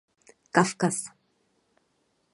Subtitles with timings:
[0.55, 0.97] Kavkaz.